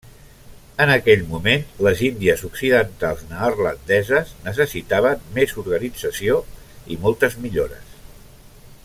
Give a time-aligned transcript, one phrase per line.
[0.85, 6.43] En aquell moment les Índies occidentals neerlandeses necessitaven més organització
[6.95, 7.97] i moltes millores.